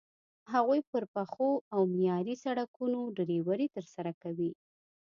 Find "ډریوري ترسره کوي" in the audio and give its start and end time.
3.17-4.51